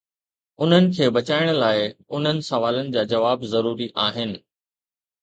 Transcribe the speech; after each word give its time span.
انهن 0.63 0.87
کي 0.99 1.09
بچائڻ 1.17 1.51
لاء، 1.59 1.77
انهن 1.83 2.41
سوالن 2.49 2.93
جا 2.99 3.07
جواب 3.15 3.49
ضروري 3.55 3.93
آهن. 4.09 4.39